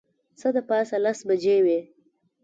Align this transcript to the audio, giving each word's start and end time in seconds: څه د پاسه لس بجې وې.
څه 0.39 0.47
د 0.55 0.57
پاسه 0.69 0.97
لس 1.05 1.19
بجې 1.27 1.57
وې. 1.65 1.79